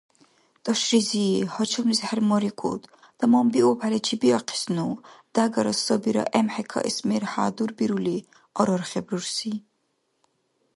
–ТӀашризи, 0.63 1.25
гьачамлис 1.53 2.01
хӀермарикӀуд, 2.07 2.81
таманбиубхӀели 3.17 3.99
чебиахъисну,– 4.05 4.91
дягара 5.33 5.73
сабира 5.83 6.23
эмхӀе 6.39 6.63
каэс 6.71 6.97
мер 7.07 7.23
хӀядурбирули,– 7.31 8.17
арархиб 8.59 9.07
рурси. 9.11 9.53